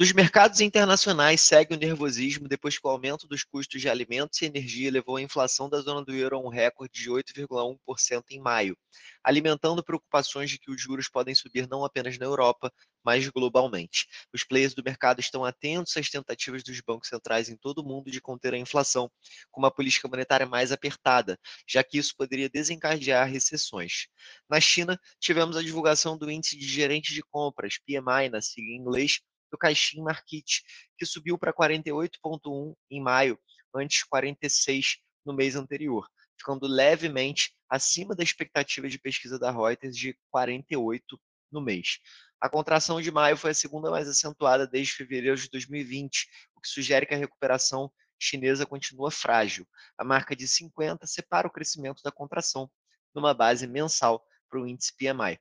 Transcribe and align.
Dos 0.00 0.12
mercados 0.12 0.62
internacionais 0.62 1.42
segue 1.42 1.74
o 1.74 1.78
nervosismo 1.78 2.48
depois 2.48 2.78
que 2.78 2.86
o 2.86 2.88
aumento 2.88 3.28
dos 3.28 3.44
custos 3.44 3.82
de 3.82 3.86
alimentos 3.86 4.40
e 4.40 4.46
energia 4.46 4.90
levou 4.90 5.16
a 5.16 5.20
inflação 5.20 5.68
da 5.68 5.78
zona 5.82 6.02
do 6.02 6.14
euro 6.14 6.36
a 6.36 6.40
um 6.40 6.48
recorde 6.48 7.02
de 7.02 7.10
8,1% 7.10 8.24
em 8.30 8.40
maio, 8.40 8.74
alimentando 9.22 9.84
preocupações 9.84 10.48
de 10.48 10.58
que 10.58 10.70
os 10.70 10.80
juros 10.80 11.06
podem 11.06 11.34
subir 11.34 11.68
não 11.68 11.84
apenas 11.84 12.16
na 12.16 12.24
Europa, 12.24 12.72
mas 13.04 13.28
globalmente. 13.28 14.06
Os 14.32 14.42
players 14.42 14.72
do 14.72 14.82
mercado 14.82 15.20
estão 15.20 15.44
atentos 15.44 15.94
às 15.94 16.08
tentativas 16.08 16.62
dos 16.62 16.80
bancos 16.80 17.10
centrais 17.10 17.50
em 17.50 17.56
todo 17.58 17.80
o 17.80 17.84
mundo 17.86 18.10
de 18.10 18.22
conter 18.22 18.54
a 18.54 18.58
inflação, 18.58 19.10
com 19.50 19.60
uma 19.60 19.70
política 19.70 20.08
monetária 20.08 20.46
mais 20.46 20.72
apertada, 20.72 21.38
já 21.68 21.84
que 21.84 21.98
isso 21.98 22.14
poderia 22.16 22.48
desencadear 22.48 23.28
recessões. 23.28 24.06
Na 24.48 24.62
China, 24.62 24.98
tivemos 25.18 25.58
a 25.58 25.62
divulgação 25.62 26.16
do 26.16 26.30
índice 26.30 26.56
de 26.56 26.66
gerente 26.66 27.12
de 27.12 27.22
compras, 27.22 27.78
PMI 27.86 28.30
na 28.30 28.40
sigla 28.40 28.70
em 28.70 28.76
inglês, 28.76 29.20
do 29.50 29.58
Caixin 29.58 30.02
Market, 30.02 30.60
que 30.96 31.06
subiu 31.06 31.38
para 31.38 31.52
48,1 31.52 32.74
em 32.90 33.00
maio, 33.00 33.38
antes 33.74 34.04
46 34.04 34.98
no 35.24 35.32
mês 35.32 35.56
anterior, 35.56 36.08
ficando 36.38 36.66
levemente 36.66 37.54
acima 37.68 38.14
da 38.14 38.22
expectativa 38.22 38.88
de 38.88 38.98
pesquisa 38.98 39.38
da 39.38 39.50
Reuters 39.50 39.96
de 39.96 40.16
48 40.30 41.20
no 41.52 41.60
mês. 41.60 41.98
A 42.40 42.48
contração 42.48 43.00
de 43.00 43.10
maio 43.10 43.36
foi 43.36 43.50
a 43.50 43.54
segunda 43.54 43.90
mais 43.90 44.08
acentuada 44.08 44.66
desde 44.66 44.94
fevereiro 44.94 45.36
de 45.36 45.48
2020, 45.50 46.26
o 46.56 46.60
que 46.60 46.68
sugere 46.68 47.06
que 47.06 47.14
a 47.14 47.18
recuperação 47.18 47.92
chinesa 48.18 48.66
continua 48.66 49.10
frágil. 49.10 49.66
A 49.98 50.04
marca 50.04 50.34
de 50.36 50.46
50 50.46 51.06
separa 51.06 51.46
o 51.46 51.50
crescimento 51.50 52.02
da 52.02 52.10
contração 52.10 52.70
numa 53.14 53.34
base 53.34 53.66
mensal 53.66 54.24
para 54.48 54.60
o 54.60 54.66
índice 54.66 54.94
PMI. 54.96 55.38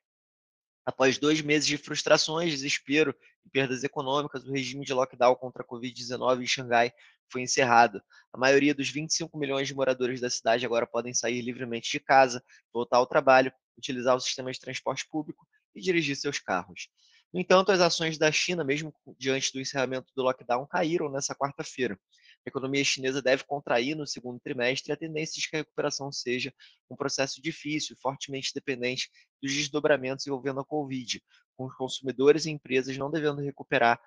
Após 0.86 1.18
dois 1.18 1.42
meses 1.42 1.68
de 1.68 1.78
frustrações, 1.78 2.52
desespero 2.52 3.16
e 3.46 3.50
perdas 3.50 3.84
econômicas, 3.84 4.46
o 4.46 4.52
regime 4.52 4.86
de 4.86 4.94
lockdown 4.94 5.36
contra 5.36 5.64
a 5.64 5.66
Covid-19 5.66 6.42
em 6.42 6.48
Xangai 6.48 6.94
foi 7.32 7.42
encerrado. 7.42 8.02
A 8.34 8.38
maioria 8.38 8.74
dos 8.74 8.90
25 8.90 9.38
milhões 9.38 9.68
de 9.68 9.76
moradores 9.76 10.20
da 10.20 10.30
cidade 10.30 10.66
agora 10.66 10.88
podem 10.88 11.14
sair 11.14 11.42
livremente 11.42 11.92
de 11.92 12.00
casa, 12.00 12.44
voltar 12.74 12.98
ao 12.98 13.08
trabalho, 13.08 13.52
utilizar 13.78 14.16
o 14.16 14.20
sistema 14.20 14.52
de 14.52 14.60
transporte 14.60 15.08
público 15.10 15.48
e 15.76 15.82
dirigir 15.82 16.16
seus 16.16 16.40
carros. 16.40 16.90
No 17.32 17.40
entanto, 17.40 17.72
as 17.72 17.80
ações 17.80 18.18
da 18.18 18.32
China, 18.32 18.64
mesmo 18.64 18.94
diante 19.18 19.54
do 19.54 19.60
encerramento 19.60 20.12
do 20.16 20.24
lockdown, 20.24 20.66
caíram 20.66 21.10
nessa 21.10 21.36
quarta-feira. 21.36 22.00
A 22.46 22.50
economia 22.50 22.84
chinesa 22.84 23.22
deve 23.22 23.44
contrair 23.44 23.96
no 23.96 24.08
segundo 24.08 24.40
trimestre 24.40 24.92
e 24.92 24.94
a 24.94 24.98
tendência 24.98 25.40
é 25.40 25.50
que 25.50 25.56
a 25.56 25.60
recuperação 25.60 26.12
seja 26.12 26.54
um 26.90 26.96
processo 26.96 27.42
difícil, 27.42 27.96
fortemente 28.02 28.54
dependente 28.54 29.10
dos 29.42 29.54
desdobramentos 29.54 30.26
envolvendo 30.26 30.60
a 30.62 30.66
Covid, 30.66 31.22
com 31.58 31.66
os 31.66 31.76
consumidores 31.76 32.46
e 32.46 32.50
empresas 32.50 32.98
não 32.98 33.12
devendo 33.12 33.42
recuperar 33.42 34.00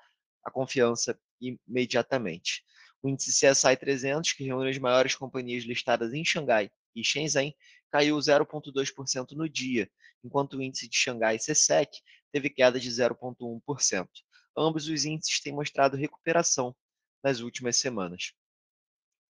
a 0.45 0.51
confiança 0.51 1.19
imediatamente. 1.41 2.65
O 3.03 3.09
índice 3.09 3.31
CSI 3.31 3.77
300, 3.77 4.33
que 4.33 4.45
reúne 4.45 4.71
as 4.71 4.79
maiores 4.79 5.15
companhias 5.15 5.65
listadas 5.65 6.15
em 6.15 6.25
Xangai 6.25 6.71
e 6.95 7.05
Shenzhen, 7.05 7.55
caiu 7.91 8.17
0,2% 8.17 9.33
no 9.33 9.49
dia, 9.49 9.91
enquanto 10.25 10.55
o 10.55 10.63
índice 10.63 10.89
de 10.89 10.97
Xangai 10.97 11.37
CSEC 11.37 11.91
teve 12.33 12.49
queda 12.49 12.81
de 12.81 12.89
0,1%. 12.89 14.09
Ambos 14.57 14.89
os 14.89 15.05
índices 15.05 15.41
têm 15.41 15.53
mostrado 15.53 15.97
recuperação 15.97 16.75
nas 17.23 17.41
últimas 17.41 17.77
semanas. 17.77 18.33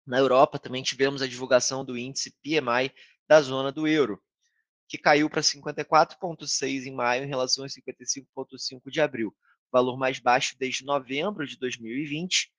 Na 0.06 0.20
Europa, 0.20 0.58
também 0.58 0.84
tivemos 0.84 1.22
a 1.22 1.28
divulgação 1.28 1.84
do 1.84 1.98
índice 1.98 2.32
PMI 2.42 2.94
da 3.28 3.42
zona 3.42 3.72
do 3.72 3.88
euro, 3.88 4.22
que 4.88 4.98
caiu 4.98 5.30
para 5.30 5.42
54,6 5.42 6.86
em 6.86 6.94
maio 6.94 7.24
em 7.24 7.28
relação 7.28 7.66
a 7.66 7.68
55,5 7.68 8.90
de 8.90 9.02
abril, 9.02 9.36
valor 9.72 9.98
mais 9.98 10.20
baixo 10.20 10.56
desde 10.58 10.86
novembro 10.86 11.46
de 11.46 11.58
2020, 11.58 12.52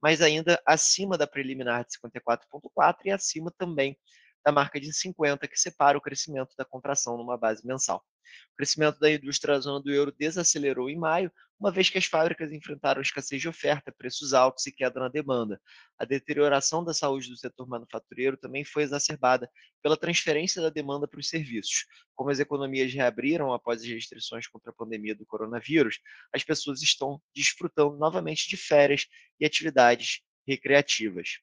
mas 0.00 0.20
ainda 0.20 0.62
acima 0.66 1.18
da 1.18 1.26
preliminar 1.26 1.84
de 1.84 1.98
54,4 1.98 2.96
e 3.04 3.10
acima 3.10 3.52
também 3.56 3.98
da 4.44 4.52
marca 4.52 4.80
de 4.80 4.92
50, 4.92 5.46
que 5.48 5.58
separa 5.58 5.96
o 5.96 6.00
crescimento 6.00 6.54
da 6.56 6.64
contração 6.64 7.16
numa 7.16 7.36
base 7.36 7.66
mensal. 7.66 8.04
O 8.52 8.56
crescimento 8.56 8.98
da 8.98 9.10
indústria 9.10 9.54
da 9.54 9.60
zona 9.60 9.80
do 9.80 9.92
euro 9.92 10.14
desacelerou 10.18 10.88
em 10.88 10.96
maio, 10.96 11.30
uma 11.58 11.70
vez 11.70 11.88
que 11.88 11.98
as 11.98 12.06
fábricas 12.06 12.50
enfrentaram 12.50 13.00
escassez 13.00 13.40
de 13.40 13.48
oferta, 13.48 13.94
preços 13.96 14.34
altos 14.34 14.66
e 14.66 14.72
queda 14.72 14.98
na 14.98 15.08
demanda. 15.08 15.60
A 15.98 16.04
deterioração 16.04 16.84
da 16.84 16.92
saúde 16.92 17.28
do 17.28 17.36
setor 17.36 17.68
manufatureiro 17.68 18.36
também 18.36 18.64
foi 18.64 18.82
exacerbada 18.82 19.48
pela 19.80 19.96
transferência 19.96 20.60
da 20.60 20.70
demanda 20.70 21.06
para 21.06 21.20
os 21.20 21.28
serviços. 21.28 21.86
Como 22.14 22.30
as 22.30 22.40
economias 22.40 22.92
reabriram 22.92 23.52
após 23.52 23.80
as 23.80 23.88
restrições 23.88 24.48
contra 24.48 24.70
a 24.70 24.74
pandemia 24.74 25.14
do 25.14 25.26
coronavírus, 25.26 26.00
as 26.32 26.42
pessoas 26.42 26.82
estão 26.82 27.20
desfrutando 27.34 27.96
novamente 27.96 28.48
de 28.48 28.56
férias 28.56 29.06
e 29.38 29.46
atividades 29.46 30.20
recreativas. 30.46 31.38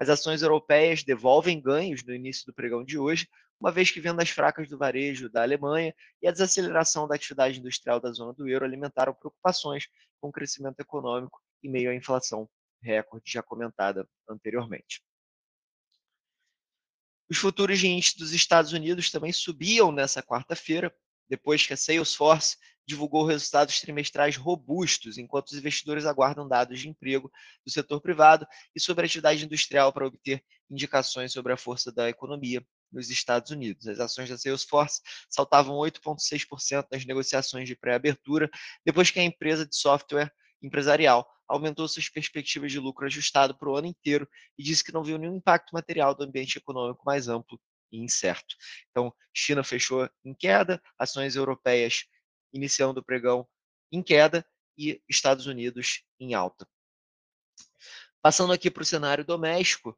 As 0.00 0.08
ações 0.08 0.40
europeias 0.40 1.04
devolvem 1.04 1.60
ganhos 1.60 2.02
no 2.02 2.14
início 2.14 2.46
do 2.46 2.54
pregão 2.54 2.82
de 2.82 2.98
hoje, 2.98 3.28
uma 3.60 3.70
vez 3.70 3.90
que 3.90 4.00
vendas 4.00 4.30
fracas 4.30 4.66
do 4.66 4.78
varejo 4.78 5.28
da 5.28 5.42
Alemanha 5.42 5.94
e 6.22 6.26
a 6.26 6.32
desaceleração 6.32 7.06
da 7.06 7.14
atividade 7.14 7.58
industrial 7.58 8.00
da 8.00 8.10
zona 8.10 8.32
do 8.32 8.48
euro 8.48 8.64
alimentaram 8.64 9.12
preocupações 9.12 9.86
com 10.18 10.28
o 10.28 10.32
crescimento 10.32 10.80
econômico 10.80 11.38
e 11.62 11.68
meio 11.68 11.90
à 11.90 11.94
inflação 11.94 12.48
recorde 12.82 13.30
já 13.30 13.42
comentada 13.42 14.08
anteriormente. 14.26 15.02
Os 17.28 17.36
futuros 17.36 17.78
de 17.78 17.86
índice 17.86 18.16
dos 18.16 18.32
Estados 18.32 18.72
Unidos 18.72 19.10
também 19.10 19.32
subiam 19.32 19.92
nessa 19.92 20.22
quarta-feira, 20.22 20.92
depois 21.30 21.64
que 21.64 21.72
a 21.72 21.76
Salesforce 21.76 22.56
divulgou 22.84 23.24
resultados 23.24 23.80
trimestrais 23.80 24.36
robustos, 24.36 25.16
enquanto 25.16 25.46
os 25.46 25.56
investidores 25.56 26.04
aguardam 26.04 26.48
dados 26.48 26.80
de 26.80 26.88
emprego 26.88 27.30
do 27.64 27.70
setor 27.70 28.00
privado 28.00 28.44
e 28.74 28.80
sobre 28.80 29.04
a 29.04 29.06
atividade 29.06 29.44
industrial 29.44 29.92
para 29.92 30.06
obter 30.06 30.44
indicações 30.68 31.32
sobre 31.32 31.52
a 31.52 31.56
força 31.56 31.92
da 31.92 32.08
economia 32.08 32.66
nos 32.92 33.08
Estados 33.08 33.52
Unidos. 33.52 33.86
As 33.86 34.00
ações 34.00 34.28
da 34.28 34.36
Salesforce 34.36 35.00
saltavam 35.28 35.76
8,6% 35.76 36.86
nas 36.90 37.04
negociações 37.06 37.68
de 37.68 37.76
pré-abertura, 37.76 38.50
depois 38.84 39.10
que 39.10 39.20
a 39.20 39.24
empresa 39.24 39.64
de 39.64 39.76
software 39.76 40.32
empresarial 40.60 41.28
aumentou 41.48 41.86
suas 41.86 42.08
perspectivas 42.08 42.72
de 42.72 42.80
lucro 42.80 43.06
ajustado 43.06 43.56
para 43.56 43.70
o 43.70 43.76
ano 43.76 43.86
inteiro 43.86 44.28
e 44.58 44.62
disse 44.62 44.82
que 44.82 44.92
não 44.92 45.02
viu 45.02 45.16
nenhum 45.16 45.36
impacto 45.36 45.72
material 45.72 46.14
do 46.14 46.24
ambiente 46.24 46.58
econômico 46.58 47.02
mais 47.04 47.28
amplo 47.28 47.60
e 47.90 47.98
incerto. 47.98 48.56
Então, 48.90 49.14
China 49.34 49.62
fechou 49.64 50.08
em 50.24 50.34
queda, 50.34 50.82
ações 50.98 51.36
europeias 51.36 52.04
iniciando 52.52 53.00
o 53.00 53.04
pregão 53.04 53.48
em 53.92 54.02
queda 54.02 54.46
e 54.76 55.02
Estados 55.08 55.46
Unidos 55.46 56.04
em 56.18 56.34
alta. 56.34 56.68
Passando 58.22 58.52
aqui 58.52 58.70
para 58.70 58.82
o 58.82 58.86
cenário 58.86 59.24
doméstico, 59.24 59.96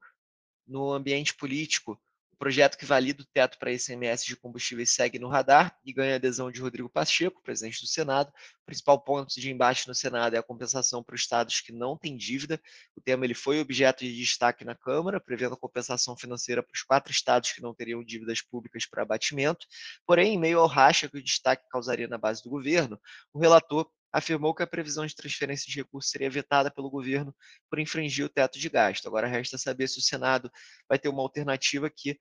no 0.66 0.92
ambiente 0.92 1.34
político, 1.34 2.00
projeto 2.42 2.76
que 2.76 2.84
valida 2.84 3.22
o 3.22 3.24
teto 3.24 3.56
para 3.56 3.70
ICMS 3.70 4.26
de 4.26 4.34
combustíveis 4.34 4.90
segue 4.90 5.16
no 5.16 5.28
radar 5.28 5.78
e 5.84 5.92
ganha 5.92 6.16
adesão 6.16 6.50
de 6.50 6.60
Rodrigo 6.60 6.88
Pacheco, 6.88 7.40
presidente 7.40 7.80
do 7.80 7.86
Senado. 7.86 8.30
O 8.30 8.66
principal 8.66 9.00
ponto 9.00 9.32
de 9.40 9.48
embate 9.48 9.86
no 9.86 9.94
Senado 9.94 10.34
é 10.34 10.40
a 10.40 10.42
compensação 10.42 11.04
para 11.04 11.14
os 11.14 11.20
estados 11.20 11.60
que 11.60 11.70
não 11.70 11.96
têm 11.96 12.16
dívida. 12.16 12.60
O 12.96 13.00
tema 13.00 13.24
ele 13.24 13.32
foi 13.32 13.60
objeto 13.60 14.00
de 14.00 14.12
destaque 14.16 14.64
na 14.64 14.74
Câmara, 14.74 15.20
prevendo 15.20 15.56
compensação 15.56 16.16
financeira 16.16 16.64
para 16.64 16.74
os 16.74 16.82
quatro 16.82 17.12
estados 17.12 17.52
que 17.52 17.62
não 17.62 17.72
teriam 17.72 18.02
dívidas 18.02 18.42
públicas 18.42 18.86
para 18.86 19.02
abatimento. 19.02 19.64
Porém, 20.04 20.34
em 20.34 20.38
meio 20.38 20.58
ao 20.58 20.66
racha 20.66 21.08
que 21.08 21.18
o 21.18 21.22
destaque 21.22 21.62
causaria 21.70 22.08
na 22.08 22.18
base 22.18 22.42
do 22.42 22.50
governo, 22.50 23.00
o 23.32 23.38
relator 23.38 23.88
afirmou 24.12 24.54
que 24.54 24.62
a 24.62 24.66
previsão 24.66 25.06
de 25.06 25.16
transferência 25.16 25.70
de 25.70 25.76
recursos 25.76 26.10
seria 26.10 26.28
vetada 26.28 26.70
pelo 26.70 26.90
governo 26.90 27.34
por 27.70 27.78
infringir 27.78 28.26
o 28.26 28.28
teto 28.28 28.58
de 28.58 28.68
gasto. 28.68 29.06
Agora 29.06 29.26
resta 29.26 29.56
saber 29.56 29.88
se 29.88 29.98
o 29.98 30.02
Senado 30.02 30.52
vai 30.88 30.98
ter 30.98 31.08
uma 31.08 31.22
alternativa 31.22 31.88
que 31.88 32.18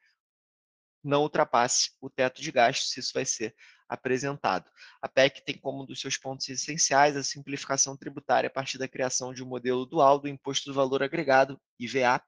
não 1.04 1.22
ultrapasse 1.22 1.92
o 2.00 2.10
teto 2.10 2.42
de 2.42 2.52
gastos, 2.52 2.92
se 2.92 3.00
isso 3.00 3.12
vai 3.14 3.26
ser 3.26 3.56
apresentado. 3.92 4.70
A 5.02 5.10
PEC 5.10 5.44
tem 5.44 5.58
como 5.58 5.84
um 5.84 5.86
dos 5.86 6.00
seus 6.00 6.18
pontos 6.18 6.48
essenciais 6.48 7.18
a 7.18 7.24
simplificação 7.24 7.98
tributária 7.98 8.48
a 8.48 8.52
partir 8.52 8.78
da 8.78 8.88
criação 8.88 9.34
de 9.34 9.44
um 9.44 9.48
modelo 9.48 9.86
dual 9.86 10.18
do 10.18 10.30
Imposto 10.30 10.70
do 10.70 10.74
Valor 10.74 11.04
Agregado, 11.04 11.60
IVA, 11.78 12.20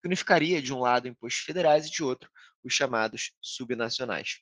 que 0.00 0.06
unificaria 0.08 0.60
de 0.60 0.74
um 0.74 0.80
lado 0.80 1.06
impostos 1.06 1.42
federais 1.42 1.86
e 1.86 1.90
de 1.90 2.02
outro 2.02 2.28
os 2.64 2.74
chamados 2.74 3.32
subnacionais. 3.40 4.40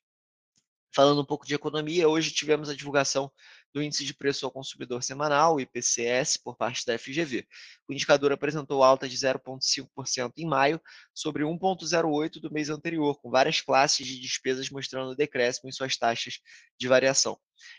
Falando 0.92 1.20
um 1.20 1.24
pouco 1.24 1.46
de 1.46 1.54
economia, 1.54 2.08
hoje 2.08 2.32
tivemos 2.32 2.68
a 2.68 2.74
divulgação 2.74 3.30
do 3.72 3.82
Índice 3.82 4.04
de 4.04 4.14
Preço 4.14 4.44
ao 4.44 4.52
Consumidor 4.52 5.02
Semanal, 5.02 5.60
IPCS, 5.60 6.36
por 6.36 6.56
parte 6.56 6.84
da 6.84 6.98
FGV. 6.98 7.46
O 7.88 7.92
indicador 7.92 8.32
apresentou 8.32 8.82
alta 8.82 9.08
de 9.08 9.16
0,5% 9.16 10.32
em 10.36 10.46
maio, 10.46 10.80
sobre 11.14 11.44
1,08% 11.44 12.40
do 12.40 12.52
mês 12.52 12.70
anterior, 12.70 13.20
com 13.20 13.30
várias 13.30 13.60
classes 13.60 14.06
de 14.06 14.18
despesas 14.18 14.70
mostrando 14.70 15.14
decréscimo 15.14 15.68
em 15.68 15.72
suas 15.72 15.96
taxas 15.96 16.40
de 16.78 16.88
variação. 16.88 17.38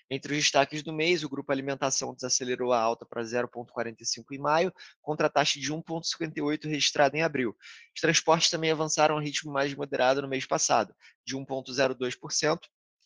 Entre 0.09 0.33
os 0.33 0.39
destaques 0.39 0.83
do 0.83 0.93
mês, 0.93 1.23
o 1.23 1.29
grupo 1.29 1.51
alimentação 1.51 2.13
desacelerou 2.13 2.71
a 2.71 2.79
alta 2.79 3.05
para 3.05 3.23
0,45 3.23 4.25
em 4.31 4.37
maio, 4.37 4.73
contra 5.01 5.27
a 5.27 5.29
taxa 5.29 5.59
de 5.59 5.73
1,58 5.73 6.65
registrada 6.65 7.17
em 7.17 7.23
abril. 7.23 7.55
Os 7.95 8.01
transportes 8.01 8.49
também 8.49 8.71
avançaram 8.71 9.17
a 9.17 9.21
ritmo 9.21 9.51
mais 9.51 9.73
moderado 9.73 10.21
no 10.21 10.27
mês 10.27 10.45
passado, 10.45 10.93
de 11.25 11.35
1,02%, 11.35 12.59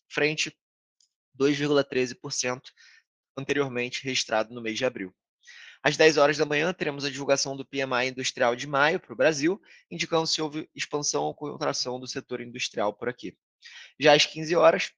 frente 0.09 0.55
2,13% 1.37 2.61
anteriormente 3.37 4.03
registrado 4.03 4.53
no 4.53 4.61
mês 4.61 4.77
de 4.77 4.85
abril. 4.85 5.13
Às 5.83 5.95
10 5.95 6.17
horas 6.17 6.37
da 6.37 6.45
manhã, 6.45 6.73
teremos 6.73 7.05
a 7.05 7.11
divulgação 7.11 7.55
do 7.55 7.63
PMI 7.63 8.09
industrial 8.09 8.55
de 8.55 8.65
maio 8.65 8.99
para 8.99 9.13
o 9.13 9.15
Brasil, 9.15 9.61
indicando 9.91 10.25
se 10.25 10.41
houve 10.41 10.67
expansão 10.73 11.23
ou 11.23 11.35
contração 11.35 11.99
do 11.99 12.07
setor 12.07 12.41
industrial 12.41 12.91
por 12.91 13.07
aqui. 13.07 13.37
Já 13.99 14.15
às 14.15 14.25
15 14.25 14.55
horas, 14.55 14.91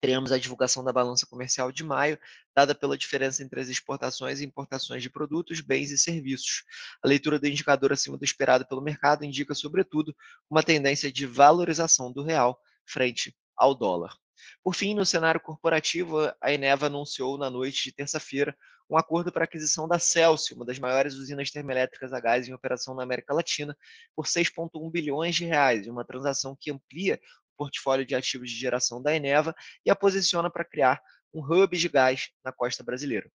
teremos 0.00 0.32
a 0.32 0.38
divulgação 0.38 0.82
da 0.82 0.92
balança 0.92 1.24
comercial 1.24 1.70
de 1.70 1.84
maio, 1.84 2.18
dada 2.52 2.74
pela 2.74 2.98
diferença 2.98 3.44
entre 3.44 3.60
as 3.60 3.68
exportações 3.68 4.40
e 4.40 4.44
importações 4.44 5.00
de 5.00 5.08
produtos, 5.08 5.60
bens 5.60 5.92
e 5.92 5.96
serviços. 5.96 6.64
A 7.00 7.06
leitura 7.06 7.38
do 7.38 7.46
indicador 7.46 7.92
acima 7.92 8.18
do 8.18 8.24
esperado 8.24 8.66
pelo 8.66 8.82
mercado 8.82 9.24
indica, 9.24 9.54
sobretudo, 9.54 10.12
uma 10.50 10.64
tendência 10.64 11.12
de 11.12 11.24
valorização 11.24 12.12
do 12.12 12.24
real 12.24 12.60
frente 12.84 13.32
ao 13.56 13.72
dólar. 13.72 14.16
Por 14.62 14.74
fim, 14.74 14.94
no 14.94 15.04
cenário 15.04 15.40
corporativo, 15.40 16.18
a 16.40 16.52
Eneva 16.52 16.86
anunciou 16.86 17.36
na 17.38 17.50
noite 17.50 17.84
de 17.84 17.92
terça-feira 17.92 18.56
um 18.88 18.96
acordo 18.96 19.32
para 19.32 19.44
a 19.44 19.46
aquisição 19.46 19.88
da 19.88 19.98
Celsius, 19.98 20.56
uma 20.56 20.66
das 20.66 20.78
maiores 20.78 21.14
usinas 21.14 21.50
termoelétricas 21.50 22.12
a 22.12 22.20
gás 22.20 22.46
em 22.46 22.52
operação 22.52 22.94
na 22.94 23.02
América 23.02 23.32
Latina, 23.32 23.76
por 24.14 24.26
6,1 24.26 24.90
bilhões 24.90 25.34
de 25.34 25.44
reais, 25.44 25.86
uma 25.86 26.04
transação 26.04 26.56
que 26.60 26.70
amplia 26.70 27.18
o 27.54 27.56
portfólio 27.56 28.04
de 28.04 28.14
ativos 28.14 28.50
de 28.50 28.56
geração 28.56 29.02
da 29.02 29.14
Eneva 29.14 29.54
e 29.84 29.90
a 29.90 29.96
posiciona 29.96 30.50
para 30.50 30.64
criar 30.64 31.00
um 31.32 31.40
hub 31.40 31.76
de 31.76 31.88
gás 31.88 32.28
na 32.44 32.52
costa 32.52 32.84
brasileira. 32.84 33.30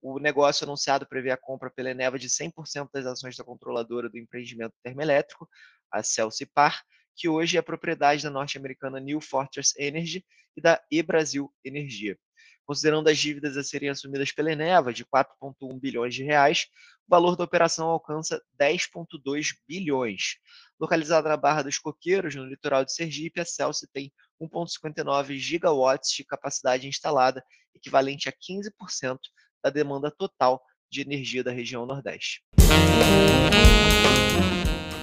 O 0.00 0.18
negócio 0.18 0.64
anunciado 0.64 1.06
prevê 1.06 1.30
a 1.30 1.36
compra 1.36 1.70
pela 1.70 1.90
Eneva 1.90 2.18
de 2.18 2.28
100% 2.28 2.88
das 2.92 3.06
ações 3.06 3.36
da 3.36 3.44
controladora 3.44 4.08
do 4.08 4.18
empreendimento 4.18 4.74
termoelétrico, 4.82 5.48
a 5.92 6.02
Celcipar, 6.02 6.82
que 7.16 7.28
hoje 7.28 7.58
é 7.58 7.62
propriedade 7.62 8.22
da 8.22 8.30
norte-americana 8.30 9.00
New 9.00 9.20
Fortress 9.20 9.74
Energy 9.78 10.24
e 10.56 10.60
da 10.60 10.80
E-Brasil 10.90 11.52
Energia. 11.64 12.18
Considerando 12.64 13.08
as 13.08 13.18
dívidas 13.18 13.56
a 13.56 13.64
serem 13.64 13.88
assumidas 13.88 14.30
pela 14.30 14.52
Eneva, 14.52 14.92
de 14.92 15.04
4,1 15.04 15.80
bilhões 15.80 16.14
de 16.14 16.22
reais, 16.22 16.66
o 17.06 17.10
valor 17.10 17.36
da 17.36 17.44
operação 17.44 17.88
alcança 17.88 18.40
10,2 18.58 19.48
bilhões. 19.66 20.36
Localizada 20.78 21.28
na 21.28 21.36
Barra 21.36 21.62
dos 21.62 21.78
Coqueiros, 21.78 22.34
no 22.34 22.44
litoral 22.44 22.84
de 22.84 22.94
Sergipe, 22.94 23.40
a 23.40 23.44
Celso 23.44 23.86
tem 23.92 24.12
1,59 24.40 25.36
gigawatts 25.36 26.12
de 26.12 26.24
capacidade 26.24 26.86
instalada, 26.86 27.44
equivalente 27.74 28.28
a 28.28 28.32
15% 28.32 29.18
da 29.62 29.70
demanda 29.70 30.10
total 30.10 30.62
de 30.90 31.00
energia 31.00 31.42
da 31.42 31.50
região 31.50 31.84
Nordeste. 31.86 32.42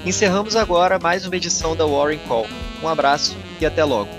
Encerramos 0.06 0.56
agora 0.56 0.98
mais 0.98 1.26
uma 1.26 1.36
edição 1.36 1.76
da 1.76 1.86
Warren 1.86 2.20
Call. 2.20 2.48
Um 2.82 2.88
abraço 2.88 3.36
e 3.60 3.66
até 3.66 3.84
logo. 3.84 4.19